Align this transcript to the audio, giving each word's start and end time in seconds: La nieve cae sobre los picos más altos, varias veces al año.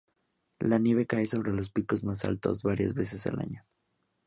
La 0.57 0.79
nieve 0.79 1.05
cae 1.05 1.27
sobre 1.27 1.53
los 1.53 1.69
picos 1.69 2.03
más 2.03 2.25
altos, 2.25 2.63
varias 2.63 2.95
veces 2.95 3.27
al 3.27 3.39
año. 3.39 3.63